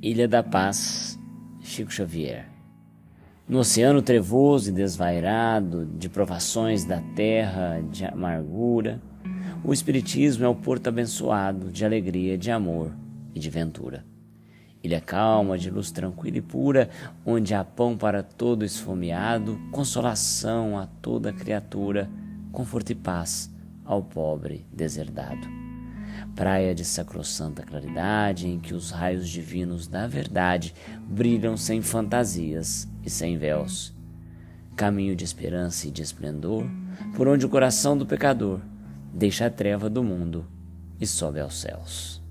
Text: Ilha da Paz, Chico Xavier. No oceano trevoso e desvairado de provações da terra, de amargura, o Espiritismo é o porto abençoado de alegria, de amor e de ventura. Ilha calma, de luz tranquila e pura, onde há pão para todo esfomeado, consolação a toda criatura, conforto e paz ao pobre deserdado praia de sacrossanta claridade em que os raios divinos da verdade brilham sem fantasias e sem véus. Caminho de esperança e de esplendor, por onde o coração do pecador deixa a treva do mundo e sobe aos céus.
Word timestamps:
Ilha 0.00 0.28
da 0.28 0.44
Paz, 0.44 1.18
Chico 1.60 1.92
Xavier. 1.92 2.48
No 3.48 3.58
oceano 3.58 4.00
trevoso 4.00 4.70
e 4.70 4.72
desvairado 4.72 5.84
de 5.84 6.08
provações 6.08 6.84
da 6.84 7.00
terra, 7.16 7.82
de 7.90 8.04
amargura, 8.04 9.02
o 9.64 9.72
Espiritismo 9.72 10.44
é 10.44 10.48
o 10.48 10.54
porto 10.54 10.86
abençoado 10.86 11.72
de 11.72 11.84
alegria, 11.84 12.38
de 12.38 12.48
amor 12.48 12.92
e 13.34 13.40
de 13.40 13.50
ventura. 13.50 14.06
Ilha 14.84 15.00
calma, 15.00 15.58
de 15.58 15.68
luz 15.68 15.90
tranquila 15.90 16.38
e 16.38 16.42
pura, 16.42 16.88
onde 17.26 17.52
há 17.52 17.64
pão 17.64 17.96
para 17.96 18.22
todo 18.22 18.64
esfomeado, 18.64 19.58
consolação 19.72 20.78
a 20.78 20.86
toda 20.86 21.32
criatura, 21.32 22.08
conforto 22.52 22.92
e 22.92 22.94
paz 22.94 23.52
ao 23.84 24.00
pobre 24.00 24.64
deserdado 24.72 25.58
praia 26.34 26.74
de 26.74 26.84
sacrossanta 26.84 27.62
claridade 27.62 28.48
em 28.48 28.58
que 28.58 28.74
os 28.74 28.90
raios 28.90 29.28
divinos 29.28 29.86
da 29.86 30.06
verdade 30.06 30.74
brilham 31.08 31.56
sem 31.56 31.82
fantasias 31.82 32.88
e 33.04 33.10
sem 33.10 33.36
véus. 33.36 33.94
Caminho 34.76 35.16
de 35.16 35.24
esperança 35.24 35.88
e 35.88 35.90
de 35.90 36.02
esplendor, 36.02 36.64
por 37.16 37.26
onde 37.26 37.44
o 37.44 37.48
coração 37.48 37.96
do 37.96 38.06
pecador 38.06 38.60
deixa 39.12 39.46
a 39.46 39.50
treva 39.50 39.90
do 39.90 40.02
mundo 40.02 40.46
e 41.00 41.06
sobe 41.06 41.40
aos 41.40 41.60
céus. 41.60 42.22